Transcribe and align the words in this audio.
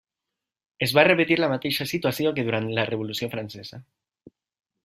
Es 0.85 0.93
va 0.99 1.03
repetir 1.07 1.37
la 1.41 1.51
mateixa 1.51 1.87
situació 1.93 2.33
que 2.39 2.47
durant 2.49 2.73
la 2.79 2.89
Revolució 2.91 3.33
Francesa. 3.35 3.83